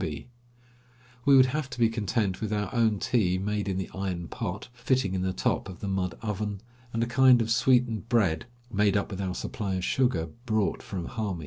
We 0.01 0.33
would 1.35 1.45
have 1.45 1.69
to 1.69 1.77
be 1.79 1.87
content 1.87 2.41
with 2.41 2.51
our 2.51 2.73
own 2.73 2.97
tea 2.97 3.37
made 3.37 3.67
in 3.69 3.77
the 3.77 3.91
iron 3.93 4.29
pot, 4.29 4.67
fitting 4.73 5.13
in 5.13 5.21
the 5.21 5.31
top 5.31 5.69
of 5.69 5.79
the 5.79 5.87
mud 5.87 6.17
oven, 6.23 6.61
and 6.91 7.03
a 7.03 7.05
kind 7.05 7.39
of 7.39 7.51
sweetened 7.51 8.09
bread 8.09 8.47
made 8.73 8.97
up 8.97 9.11
with 9.11 9.21
our 9.21 9.35
supply 9.35 9.75
of 9.75 9.83
sugar 9.83 10.29
brought 10.47 10.81
from 10.81 11.07
Hami. 11.07 11.39